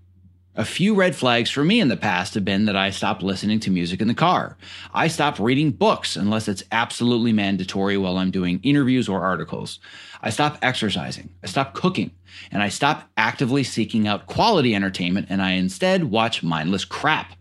A 0.58 0.64
few 0.64 0.94
red 0.94 1.14
flags 1.14 1.50
for 1.50 1.62
me 1.62 1.80
in 1.80 1.88
the 1.88 1.98
past 1.98 2.32
have 2.32 2.44
been 2.46 2.64
that 2.64 2.76
I 2.76 2.88
stopped 2.88 3.22
listening 3.22 3.60
to 3.60 3.70
music 3.70 4.00
in 4.00 4.08
the 4.08 4.14
car. 4.14 4.56
I 4.94 5.06
stop 5.06 5.38
reading 5.38 5.70
books 5.70 6.16
unless 6.16 6.48
it's 6.48 6.64
absolutely 6.72 7.30
mandatory 7.34 7.98
while 7.98 8.16
I'm 8.16 8.30
doing 8.30 8.60
interviews 8.62 9.06
or 9.06 9.22
articles. 9.22 9.80
I 10.22 10.30
stop 10.30 10.56
exercising. 10.62 11.28
I 11.44 11.48
stop 11.48 11.75
cooking. 11.75 12.10
And 12.50 12.62
I 12.62 12.70
stop 12.70 13.10
actively 13.18 13.64
seeking 13.64 14.08
out 14.08 14.25
quality 14.25 14.75
entertainment 14.75 15.26
and 15.28 15.42
I 15.42 15.52
instead 15.52 16.04
watch 16.04 16.42
mindless 16.42 16.86
crap. 16.86 17.36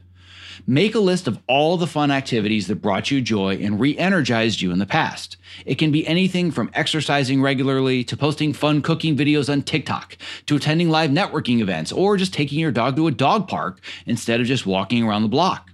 Make 0.68 0.96
a 0.96 1.00
list 1.00 1.28
of 1.28 1.40
all 1.48 1.78
the 1.78 1.88
fun 1.88 2.12
activities 2.12 2.68
that 2.68 2.82
brought 2.82 3.12
you 3.12 3.22
joy 3.22 3.56
and 3.56 3.80
re 3.80 3.98
energized 3.98 4.62
you 4.62 4.72
in 4.72 4.80
the 4.80 4.86
past. 4.86 5.38
It 5.66 5.76
can 5.76 5.92
be 5.92 6.08
anything 6.08 6.52
from 6.52 6.72
exercising 6.74 7.42
regularly 7.42 8.04
to 8.06 8.18
posting 8.18 8.54
fun 8.54 8.82
cooking 8.82 9.16
videos 9.16 9.52
on 9.52 9.62
TikTok 9.62 10.18
to 10.46 10.56
attending 10.56 10.90
live 10.90 11.12
networking 11.12 11.60
events 11.60 11.92
or 11.92 12.18
just 12.18 12.34
taking 12.34 12.60
your 12.60 12.72
dog 12.72 12.96
to 12.96 13.08
a 13.08 13.12
dog 13.12 13.48
park 13.48 13.80
instead 14.06 14.42
of 14.42 14.48
just 14.48 14.66
walking 14.66 15.04
around 15.04 15.22
the 15.22 15.28
block. 15.28 15.72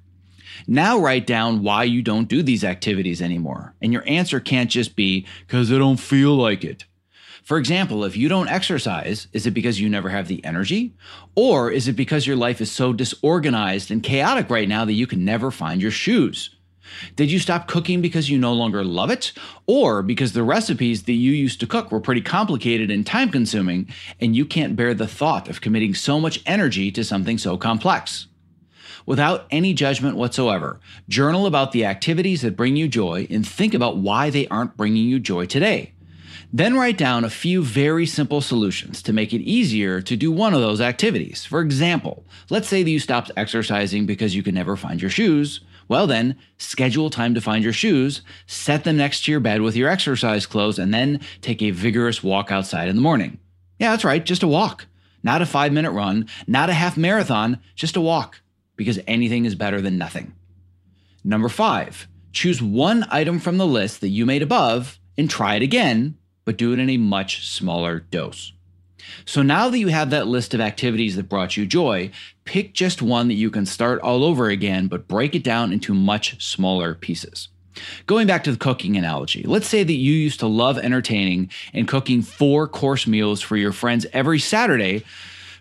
Now 0.67 0.99
write 0.99 1.25
down 1.25 1.63
why 1.63 1.83
you 1.83 2.01
don't 2.01 2.27
do 2.27 2.43
these 2.43 2.63
activities 2.63 3.21
anymore. 3.21 3.73
And 3.81 3.91
your 3.91 4.03
answer 4.07 4.39
can't 4.39 4.69
just 4.69 4.95
be, 4.95 5.25
because 5.47 5.71
I 5.71 5.77
don't 5.77 5.99
feel 5.99 6.35
like 6.35 6.63
it. 6.63 6.85
For 7.43 7.57
example, 7.57 8.03
if 8.03 8.15
you 8.15 8.29
don't 8.29 8.49
exercise, 8.49 9.27
is 9.33 9.47
it 9.47 9.51
because 9.51 9.79
you 9.79 9.89
never 9.89 10.09
have 10.09 10.27
the 10.27 10.43
energy? 10.45 10.93
Or 11.35 11.71
is 11.71 11.87
it 11.87 11.93
because 11.93 12.27
your 12.27 12.35
life 12.35 12.61
is 12.61 12.71
so 12.71 12.93
disorganized 12.93 13.89
and 13.89 14.03
chaotic 14.03 14.49
right 14.49 14.69
now 14.69 14.85
that 14.85 14.93
you 14.93 15.07
can 15.07 15.25
never 15.25 15.49
find 15.49 15.81
your 15.81 15.91
shoes? 15.91 16.55
Did 17.15 17.31
you 17.31 17.39
stop 17.39 17.67
cooking 17.67 18.01
because 18.01 18.29
you 18.29 18.37
no 18.37 18.53
longer 18.53 18.83
love 18.83 19.09
it? 19.09 19.33
Or 19.65 20.03
because 20.03 20.33
the 20.33 20.43
recipes 20.43 21.03
that 21.03 21.13
you 21.13 21.31
used 21.31 21.59
to 21.61 21.67
cook 21.67 21.91
were 21.91 21.99
pretty 21.99 22.21
complicated 22.21 22.91
and 22.91 23.05
time 23.05 23.29
consuming, 23.29 23.89
and 24.19 24.35
you 24.35 24.45
can't 24.45 24.75
bear 24.75 24.93
the 24.93 25.07
thought 25.07 25.47
of 25.47 25.61
committing 25.61 25.93
so 25.93 26.19
much 26.19 26.41
energy 26.45 26.91
to 26.91 27.03
something 27.03 27.37
so 27.37 27.57
complex? 27.57 28.27
Without 29.05 29.47
any 29.49 29.73
judgment 29.73 30.15
whatsoever, 30.15 30.79
journal 31.09 31.45
about 31.47 31.71
the 31.71 31.85
activities 31.85 32.41
that 32.41 32.55
bring 32.55 32.75
you 32.75 32.87
joy 32.87 33.25
and 33.29 33.47
think 33.47 33.73
about 33.73 33.97
why 33.97 34.29
they 34.29 34.47
aren't 34.47 34.77
bringing 34.77 35.07
you 35.07 35.19
joy 35.19 35.45
today. 35.45 35.93
Then 36.53 36.75
write 36.75 36.97
down 36.97 37.23
a 37.23 37.29
few 37.29 37.63
very 37.63 38.05
simple 38.05 38.41
solutions 38.41 39.01
to 39.03 39.13
make 39.13 39.31
it 39.31 39.41
easier 39.41 40.01
to 40.01 40.17
do 40.17 40.33
one 40.33 40.53
of 40.53 40.59
those 40.59 40.81
activities. 40.81 41.45
For 41.45 41.61
example, 41.61 42.25
let's 42.49 42.67
say 42.67 42.83
that 42.83 42.89
you 42.89 42.99
stopped 42.99 43.31
exercising 43.37 44.05
because 44.05 44.35
you 44.35 44.43
could 44.43 44.53
never 44.53 44.75
find 44.75 45.01
your 45.01 45.09
shoes. 45.09 45.61
Well, 45.87 46.07
then, 46.07 46.37
schedule 46.57 47.09
time 47.09 47.33
to 47.35 47.41
find 47.41 47.63
your 47.63 47.71
shoes, 47.71 48.21
set 48.47 48.83
them 48.83 48.97
next 48.97 49.23
to 49.23 49.31
your 49.31 49.39
bed 49.39 49.61
with 49.61 49.77
your 49.77 49.89
exercise 49.89 50.45
clothes, 50.45 50.77
and 50.77 50.93
then 50.93 51.21
take 51.39 51.61
a 51.61 51.71
vigorous 51.71 52.21
walk 52.21 52.51
outside 52.51 52.89
in 52.89 52.97
the 52.97 53.01
morning. 53.01 53.39
Yeah, 53.79 53.91
that's 53.91 54.03
right, 54.03 54.23
just 54.23 54.43
a 54.43 54.47
walk. 54.47 54.87
Not 55.23 55.41
a 55.41 55.45
five 55.45 55.71
minute 55.71 55.91
run, 55.91 56.27
not 56.47 56.69
a 56.69 56.73
half 56.73 56.97
marathon, 56.97 57.59
just 57.75 57.95
a 57.95 58.01
walk, 58.01 58.41
because 58.75 58.99
anything 59.07 59.45
is 59.45 59.55
better 59.55 59.79
than 59.79 59.97
nothing. 59.97 60.33
Number 61.23 61.49
five, 61.49 62.09
choose 62.33 62.61
one 62.61 63.05
item 63.09 63.39
from 63.39 63.57
the 63.57 63.67
list 63.67 64.01
that 64.01 64.09
you 64.09 64.25
made 64.25 64.41
above 64.41 64.99
and 65.17 65.29
try 65.29 65.55
it 65.55 65.61
again 65.61 66.17
but 66.45 66.57
do 66.57 66.73
it 66.73 66.79
in 66.79 66.89
a 66.89 66.97
much 66.97 67.47
smaller 67.47 67.99
dose. 67.99 68.53
So 69.25 69.41
now 69.41 69.69
that 69.69 69.79
you 69.79 69.87
have 69.87 70.09
that 70.11 70.27
list 70.27 70.53
of 70.53 70.61
activities 70.61 71.15
that 71.15 71.29
brought 71.29 71.57
you 71.57 71.65
joy, 71.65 72.11
pick 72.45 72.73
just 72.73 73.01
one 73.01 73.27
that 73.27 73.35
you 73.35 73.49
can 73.49 73.65
start 73.65 73.99
all 74.01 74.23
over 74.23 74.49
again, 74.49 74.87
but 74.87 75.07
break 75.07 75.35
it 75.35 75.43
down 75.43 75.71
into 75.71 75.93
much 75.93 76.43
smaller 76.43 76.95
pieces. 76.95 77.49
Going 78.05 78.27
back 78.27 78.43
to 78.43 78.51
the 78.51 78.57
cooking 78.57 78.97
analogy, 78.97 79.43
let's 79.43 79.67
say 79.67 79.83
that 79.83 79.93
you 79.93 80.13
used 80.13 80.39
to 80.41 80.47
love 80.47 80.77
entertaining 80.77 81.49
and 81.73 81.87
cooking 81.87 82.21
four 82.21 82.67
course 82.67 83.07
meals 83.07 83.41
for 83.41 83.55
your 83.55 83.71
friends 83.71 84.05
every 84.11 84.39
Saturday, 84.39 85.03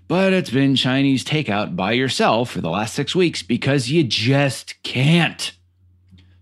but 0.09 0.33
it's 0.33 0.51
been 0.51 0.75
Chinese 0.75 1.25
takeout 1.25 1.77
by 1.77 1.93
yourself 1.93 2.51
for 2.51 2.61
the 2.61 2.71
last 2.71 2.95
six 2.95 3.15
weeks 3.15 3.43
because 3.43 3.91
you 3.91 4.03
just 4.03 4.83
can't. 4.83 5.53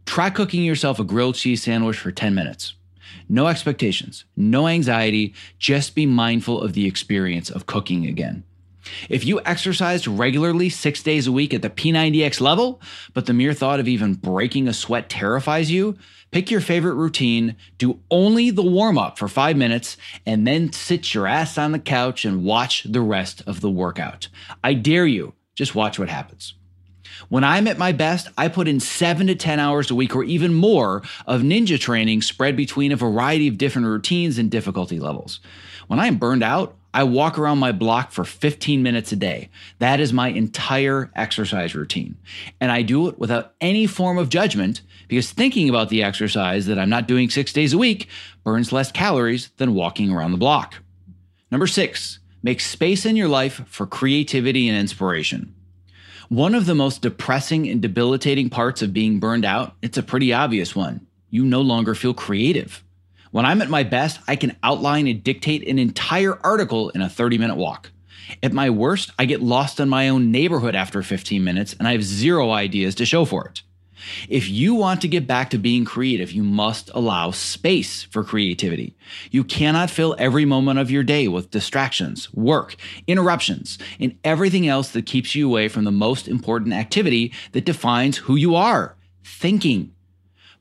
Try 0.07 0.31
cooking 0.31 0.65
yourself 0.65 0.99
a 0.99 1.05
grilled 1.05 1.35
cheese 1.35 1.63
sandwich 1.63 1.99
for 1.99 2.11
10 2.11 2.35
minutes. 2.35 2.73
No 3.29 3.47
expectations, 3.47 4.25
no 4.37 4.67
anxiety, 4.67 5.35
just 5.59 5.95
be 5.95 6.07
mindful 6.07 6.63
of 6.63 6.73
the 6.73 6.87
experience 6.87 7.51
of 7.51 7.67
cooking 7.67 8.07
again. 8.07 8.45
If 9.09 9.25
you 9.25 9.41
exercised 9.45 10.07
regularly 10.07 10.69
six 10.71 11.03
days 11.03 11.27
a 11.27 11.33
week 11.33 11.53
at 11.53 11.63
the 11.63 11.71
P90X 11.71 12.41
level, 12.41 12.81
but 13.13 13.27
the 13.27 13.35
mere 13.35 13.53
thought 13.53 13.81
of 13.81 13.89
even 13.89 14.15
breaking 14.15 14.67
a 14.67 14.73
sweat 14.73 15.09
terrifies 15.09 15.71
you, 15.71 15.97
pick 16.31 16.51
your 16.51 16.61
favorite 16.61 16.95
routine, 16.95 17.57
do 17.77 18.01
only 18.11 18.51
the 18.51 18.63
warm 18.63 18.99
up 18.99 19.19
for 19.19 19.29
five 19.29 19.57
minutes, 19.57 19.97
and 20.25 20.47
then 20.47 20.73
sit 20.73 21.15
your 21.15 21.27
ass 21.27 21.59
on 21.59 21.73
the 21.73 21.79
couch 21.79 22.25
and 22.25 22.45
watch 22.45 22.85
the 22.85 23.01
rest 23.01 23.43
of 23.47 23.61
the 23.61 23.71
workout. 23.71 24.29
I 24.65 24.75
dare 24.75 25.07
you, 25.07 25.35
just 25.55 25.75
watch 25.75 25.99
what 25.99 26.09
happens. 26.09 26.55
When 27.29 27.45
I'm 27.45 27.67
at 27.67 27.79
my 27.79 27.93
best, 27.93 28.29
I 28.37 28.49
put 28.49 28.69
in 28.69 28.81
seven 28.81 29.27
to 29.27 29.35
10 29.35 29.61
hours 29.61 29.91
a 29.91 29.95
week 29.95 30.15
or 30.15 30.25
even 30.25 30.55
more 30.55 31.03
of 31.27 31.43
ninja 31.43 31.79
training 31.79 32.23
spread 32.23 32.57
between 32.57 32.93
a 32.93 32.97
variety 32.97 33.49
of 33.49 33.59
different 33.59 33.89
routines 33.89 34.39
and 34.39 34.51
difficulty 34.51 34.99
levels. 34.99 35.41
When 35.89 36.01
I'm 36.01 36.17
burned 36.17 36.43
out, 36.43 36.77
I 36.95 37.05
walk 37.05 37.39
around 37.39 37.59
my 37.59 37.73
block 37.73 38.13
for 38.13 38.25
15 38.25 38.83
minutes 38.83 39.13
a 39.13 39.17
day. 39.17 39.51
That 39.79 40.01
is 40.01 40.13
my 40.13 40.29
entire 40.29 41.11
exercise 41.15 41.75
routine. 41.75 42.17
And 42.61 42.73
I 42.73 42.83
do 42.83 43.09
it 43.09 43.19
without 43.19 43.55
any 43.61 43.87
form 43.87 44.17
of 44.17 44.31
judgment 44.31 44.81
because 45.07 45.31
thinking 45.31 45.69
about 45.69 45.91
the 45.91 46.03
exercise 46.03 46.67
that 46.67 46.79
I'm 46.79 46.89
not 46.89 47.07
doing 47.07 47.29
six 47.29 47.53
days 47.53 47.73
a 47.73 47.79
week 47.79 48.09
burns 48.43 48.73
less 48.73 48.91
calories 48.91 49.51
than 49.59 49.75
walking 49.75 50.11
around 50.11 50.33
the 50.33 50.39
block. 50.39 50.77
Number 51.51 51.67
six, 51.67 52.19
make 52.43 52.61
space 52.61 53.05
in 53.05 53.17
your 53.17 53.29
life 53.29 53.63
for 53.67 53.87
creativity 53.87 54.69
and 54.69 54.79
inspiration. 54.79 55.55
One 56.29 56.55
of 56.55 56.67
the 56.67 56.75
most 56.75 57.01
depressing 57.01 57.67
and 57.71 57.81
debilitating 57.81 58.51
parts 58.51 58.83
of 58.83 58.93
being 58.93 59.19
burned 59.19 59.47
out, 59.47 59.77
it's 59.81 59.97
a 59.97 60.03
pretty 60.03 60.31
obvious 60.31 60.77
one. 60.77 61.07
You 61.31 61.43
no 61.43 61.63
longer 61.63 61.95
feel 61.95 62.13
creative. 62.13 62.85
When 63.31 63.47
I'm 63.47 63.63
at 63.63 63.71
my 63.71 63.83
best, 63.83 64.21
I 64.29 64.37
can 64.37 64.55
outline 64.63 65.07
and 65.07 65.25
dictate 65.25 65.67
an 65.67 65.79
entire 65.79 66.39
article 66.45 66.91
in 66.91 67.01
a 67.01 67.09
30 67.09 67.39
minute 67.39 67.57
walk. 67.57 67.93
At 68.43 68.53
my 68.53 68.69
worst, 68.69 69.11
I 69.19 69.25
get 69.25 69.41
lost 69.41 69.81
in 69.81 69.89
my 69.89 70.11
own 70.11 70.31
neighborhood 70.31 70.75
after 70.75 71.03
15 71.03 71.43
minutes 71.43 71.75
and 71.79 71.89
I 71.89 71.93
have 71.93 72.05
zero 72.05 72.51
ideas 72.51 72.95
to 72.97 73.07
show 73.07 73.25
for 73.25 73.47
it. 73.49 73.63
If 74.29 74.49
you 74.49 74.75
want 74.75 75.01
to 75.03 75.09
get 75.09 75.27
back 75.27 75.51
to 75.51 75.59
being 75.59 75.85
creative, 75.85 76.33
you 76.33 76.43
must 76.43 76.91
allow 76.95 77.31
space 77.31 78.03
for 78.05 78.25
creativity. 78.25 78.97
You 79.31 79.45
cannot 79.45 79.91
fill 79.91 80.17
every 80.19 80.45
moment 80.45 80.79
of 80.79 80.91
your 80.91 81.03
day 81.03 81.29
with 81.29 81.51
distractions, 81.51 82.33
work, 82.33 82.77
interruptions, 83.07 83.79
and 83.99 84.17
everything 84.25 84.67
else 84.69 84.91
that 84.91 85.07
keeps 85.07 85.35
you 85.35 85.49
away 85.49 85.69
from 85.69 85.85
the 85.85 85.91
most 85.91 86.29
important 86.29 86.75
activity 86.75 87.33
that 87.53 87.65
defines 87.65 88.17
who 88.19 88.37
you 88.37 88.55
are 88.55 88.97
thinking. 89.25 89.93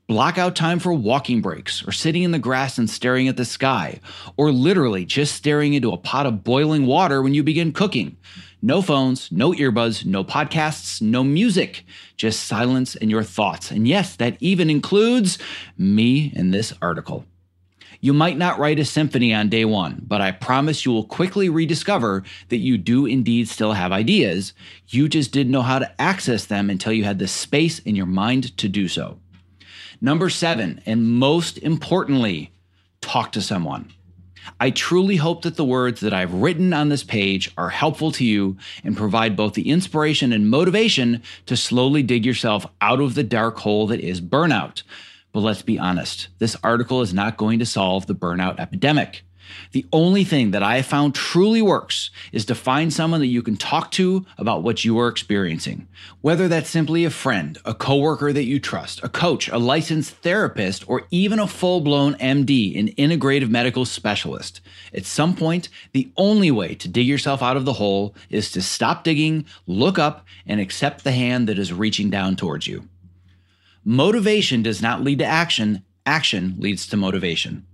Block 0.06 0.38
out 0.38 0.56
time 0.56 0.78
for 0.78 0.94
walking 0.94 1.42
breaks, 1.42 1.86
or 1.86 1.92
sitting 1.92 2.22
in 2.22 2.30
the 2.30 2.38
grass 2.38 2.78
and 2.78 2.88
staring 2.88 3.28
at 3.28 3.36
the 3.36 3.44
sky, 3.44 4.00
or 4.38 4.50
literally 4.50 5.04
just 5.04 5.34
staring 5.34 5.74
into 5.74 5.92
a 5.92 5.98
pot 5.98 6.24
of 6.24 6.42
boiling 6.42 6.86
water 6.86 7.20
when 7.20 7.34
you 7.34 7.42
begin 7.42 7.72
cooking. 7.72 8.16
No 8.60 8.82
phones, 8.82 9.30
no 9.30 9.52
earbuds, 9.52 10.04
no 10.04 10.24
podcasts, 10.24 11.00
no 11.00 11.22
music, 11.22 11.84
just 12.16 12.44
silence 12.44 12.96
and 12.96 13.10
your 13.10 13.22
thoughts. 13.22 13.70
And 13.70 13.86
yes, 13.86 14.16
that 14.16 14.36
even 14.40 14.68
includes 14.68 15.38
me 15.76 16.32
in 16.34 16.50
this 16.50 16.72
article. 16.82 17.24
You 18.00 18.12
might 18.12 18.36
not 18.36 18.58
write 18.58 18.78
a 18.78 18.84
symphony 18.84 19.34
on 19.34 19.48
day 19.48 19.64
one, 19.64 20.02
but 20.06 20.20
I 20.20 20.30
promise 20.30 20.84
you 20.84 20.92
will 20.92 21.04
quickly 21.04 21.48
rediscover 21.48 22.22
that 22.48 22.58
you 22.58 22.78
do 22.78 23.06
indeed 23.06 23.48
still 23.48 23.72
have 23.72 23.90
ideas. 23.90 24.54
You 24.88 25.08
just 25.08 25.32
didn't 25.32 25.52
know 25.52 25.62
how 25.62 25.80
to 25.80 26.00
access 26.00 26.44
them 26.44 26.70
until 26.70 26.92
you 26.92 27.04
had 27.04 27.18
the 27.18 27.26
space 27.26 27.80
in 27.80 27.96
your 27.96 28.06
mind 28.06 28.56
to 28.58 28.68
do 28.68 28.86
so. 28.86 29.18
Number 30.00 30.30
seven, 30.30 30.80
and 30.86 31.08
most 31.08 31.58
importantly, 31.58 32.52
talk 33.00 33.32
to 33.32 33.42
someone. 33.42 33.92
I 34.60 34.70
truly 34.70 35.16
hope 35.16 35.42
that 35.42 35.56
the 35.56 35.64
words 35.64 36.00
that 36.00 36.12
I've 36.12 36.32
written 36.32 36.72
on 36.72 36.88
this 36.88 37.04
page 37.04 37.50
are 37.56 37.68
helpful 37.68 38.12
to 38.12 38.24
you 38.24 38.56
and 38.84 38.96
provide 38.96 39.36
both 39.36 39.54
the 39.54 39.70
inspiration 39.70 40.32
and 40.32 40.50
motivation 40.50 41.22
to 41.46 41.56
slowly 41.56 42.02
dig 42.02 42.24
yourself 42.24 42.66
out 42.80 43.00
of 43.00 43.14
the 43.14 43.24
dark 43.24 43.58
hole 43.58 43.86
that 43.88 44.00
is 44.00 44.20
burnout. 44.20 44.82
But 45.32 45.40
let's 45.40 45.62
be 45.62 45.78
honest, 45.78 46.28
this 46.38 46.56
article 46.62 47.02
is 47.02 47.12
not 47.14 47.36
going 47.36 47.58
to 47.58 47.66
solve 47.66 48.06
the 48.06 48.14
burnout 48.14 48.58
epidemic. 48.58 49.24
The 49.72 49.86
only 49.92 50.24
thing 50.24 50.50
that 50.52 50.62
I 50.62 50.76
have 50.76 50.86
found 50.86 51.14
truly 51.14 51.62
works 51.62 52.10
is 52.32 52.44
to 52.46 52.54
find 52.54 52.92
someone 52.92 53.20
that 53.20 53.26
you 53.26 53.42
can 53.42 53.56
talk 53.56 53.90
to 53.92 54.24
about 54.36 54.62
what 54.62 54.84
you 54.84 54.98
are 54.98 55.08
experiencing. 55.08 55.88
Whether 56.20 56.48
that's 56.48 56.70
simply 56.70 57.04
a 57.04 57.10
friend, 57.10 57.58
a 57.64 57.74
coworker 57.74 58.32
that 58.32 58.44
you 58.44 58.60
trust, 58.60 59.02
a 59.02 59.08
coach, 59.08 59.48
a 59.48 59.58
licensed 59.58 60.16
therapist, 60.16 60.88
or 60.88 61.06
even 61.10 61.38
a 61.38 61.46
full 61.46 61.80
blown 61.80 62.14
MD, 62.14 62.78
an 62.78 62.88
integrative 62.94 63.50
medical 63.50 63.84
specialist. 63.84 64.60
At 64.94 65.06
some 65.06 65.34
point, 65.34 65.68
the 65.92 66.10
only 66.16 66.50
way 66.50 66.74
to 66.76 66.88
dig 66.88 67.06
yourself 67.06 67.42
out 67.42 67.56
of 67.56 67.64
the 67.64 67.74
hole 67.74 68.14
is 68.30 68.50
to 68.52 68.62
stop 68.62 69.04
digging, 69.04 69.46
look 69.66 69.98
up, 69.98 70.26
and 70.46 70.60
accept 70.60 71.04
the 71.04 71.12
hand 71.12 71.48
that 71.48 71.58
is 71.58 71.72
reaching 71.72 72.10
down 72.10 72.36
towards 72.36 72.66
you. 72.66 72.88
Motivation 73.84 74.62
does 74.62 74.82
not 74.82 75.02
lead 75.02 75.18
to 75.18 75.24
action, 75.24 75.82
action 76.04 76.56
leads 76.58 76.86
to 76.88 76.96
motivation. 76.96 77.66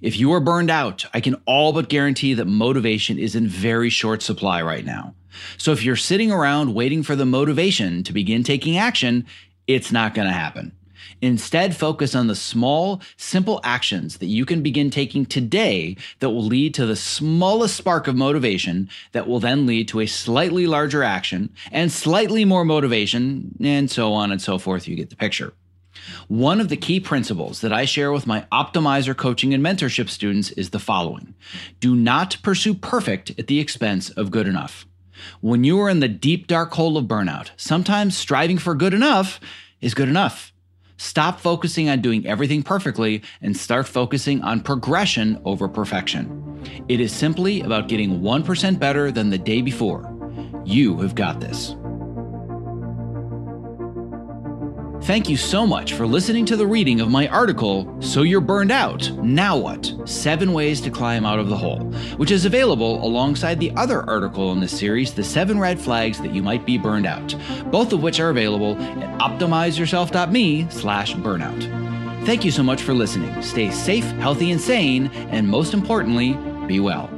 If 0.00 0.16
you 0.16 0.32
are 0.32 0.40
burned 0.40 0.70
out, 0.70 1.04
I 1.12 1.20
can 1.20 1.34
all 1.44 1.72
but 1.72 1.88
guarantee 1.88 2.34
that 2.34 2.44
motivation 2.44 3.18
is 3.18 3.34
in 3.34 3.48
very 3.48 3.90
short 3.90 4.22
supply 4.22 4.62
right 4.62 4.84
now. 4.84 5.14
So 5.56 5.72
if 5.72 5.82
you're 5.82 5.96
sitting 5.96 6.30
around 6.30 6.74
waiting 6.74 7.02
for 7.02 7.16
the 7.16 7.26
motivation 7.26 8.04
to 8.04 8.12
begin 8.12 8.44
taking 8.44 8.76
action, 8.76 9.26
it's 9.66 9.90
not 9.90 10.14
going 10.14 10.28
to 10.28 10.34
happen. 10.34 10.72
Instead, 11.20 11.76
focus 11.76 12.14
on 12.14 12.28
the 12.28 12.36
small, 12.36 13.02
simple 13.16 13.60
actions 13.64 14.18
that 14.18 14.26
you 14.26 14.46
can 14.46 14.62
begin 14.62 14.88
taking 14.88 15.26
today 15.26 15.96
that 16.20 16.30
will 16.30 16.44
lead 16.44 16.74
to 16.74 16.86
the 16.86 16.94
smallest 16.94 17.76
spark 17.76 18.06
of 18.06 18.14
motivation 18.14 18.88
that 19.10 19.26
will 19.26 19.40
then 19.40 19.66
lead 19.66 19.88
to 19.88 19.98
a 19.98 20.06
slightly 20.06 20.68
larger 20.68 21.02
action 21.02 21.50
and 21.72 21.90
slightly 21.90 22.44
more 22.44 22.64
motivation, 22.64 23.56
and 23.60 23.90
so 23.90 24.12
on 24.12 24.30
and 24.30 24.40
so 24.40 24.58
forth. 24.58 24.86
You 24.86 24.94
get 24.94 25.10
the 25.10 25.16
picture. 25.16 25.52
One 26.28 26.60
of 26.60 26.68
the 26.68 26.76
key 26.76 27.00
principles 27.00 27.60
that 27.60 27.72
I 27.72 27.84
share 27.84 28.12
with 28.12 28.26
my 28.26 28.46
optimizer 28.52 29.16
coaching 29.16 29.54
and 29.54 29.64
mentorship 29.64 30.08
students 30.08 30.50
is 30.52 30.70
the 30.70 30.78
following 30.78 31.34
Do 31.80 31.94
not 31.94 32.38
pursue 32.42 32.74
perfect 32.74 33.38
at 33.38 33.46
the 33.46 33.60
expense 33.60 34.10
of 34.10 34.30
good 34.30 34.46
enough. 34.46 34.86
When 35.40 35.64
you 35.64 35.80
are 35.80 35.88
in 35.88 36.00
the 36.00 36.08
deep, 36.08 36.46
dark 36.46 36.72
hole 36.72 36.96
of 36.96 37.06
burnout, 37.06 37.50
sometimes 37.56 38.16
striving 38.16 38.58
for 38.58 38.74
good 38.74 38.94
enough 38.94 39.40
is 39.80 39.94
good 39.94 40.08
enough. 40.08 40.52
Stop 40.96 41.38
focusing 41.40 41.88
on 41.88 42.00
doing 42.00 42.26
everything 42.26 42.62
perfectly 42.62 43.22
and 43.40 43.56
start 43.56 43.86
focusing 43.86 44.42
on 44.42 44.60
progression 44.60 45.40
over 45.44 45.68
perfection. 45.68 46.84
It 46.88 47.00
is 47.00 47.12
simply 47.12 47.60
about 47.60 47.88
getting 47.88 48.20
1% 48.20 48.78
better 48.80 49.12
than 49.12 49.30
the 49.30 49.38
day 49.38 49.62
before. 49.62 50.12
You 50.64 50.98
have 50.98 51.14
got 51.14 51.40
this. 51.40 51.76
Thank 55.02 55.30
you 55.30 55.36
so 55.36 55.66
much 55.66 55.94
for 55.94 56.06
listening 56.06 56.44
to 56.46 56.56
the 56.56 56.66
reading 56.66 57.00
of 57.00 57.10
my 57.10 57.28
article, 57.28 57.96
So 58.00 58.22
You're 58.22 58.42
Burned 58.42 58.72
Out, 58.72 59.10
Now 59.22 59.56
What? 59.56 59.94
Seven 60.04 60.52
Ways 60.52 60.80
to 60.82 60.90
Climb 60.90 61.24
Out 61.24 61.38
of 61.38 61.48
the 61.48 61.56
Hole, 61.56 61.80
which 62.18 62.30
is 62.30 62.44
available 62.44 63.02
alongside 63.02 63.58
the 63.58 63.72
other 63.76 64.02
article 64.02 64.52
in 64.52 64.60
this 64.60 64.76
series, 64.76 65.14
The 65.14 65.24
Seven 65.24 65.58
Red 65.58 65.80
Flags 65.80 66.18
That 66.18 66.34
You 66.34 66.42
Might 66.42 66.66
Be 66.66 66.76
Burned 66.76 67.06
Out, 67.06 67.34
both 67.70 67.92
of 67.92 68.02
which 68.02 68.20
are 68.20 68.30
available 68.30 68.76
at 68.76 69.18
optimizeyourself.me 69.20 70.66
slash 70.68 71.14
burnout. 71.14 72.26
Thank 72.26 72.44
you 72.44 72.50
so 72.50 72.62
much 72.62 72.82
for 72.82 72.92
listening. 72.92 73.40
Stay 73.40 73.70
safe, 73.70 74.04
healthy, 74.04 74.50
and 74.50 74.60
sane, 74.60 75.06
and 75.30 75.48
most 75.48 75.72
importantly, 75.72 76.34
be 76.66 76.80
well. 76.80 77.17